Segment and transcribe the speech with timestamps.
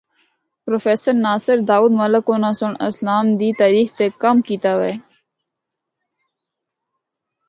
[0.63, 4.93] پروفیسر ناصر داود ملک اناں سنڑ اسلام دی تاریخ تے کم کیتا وے۔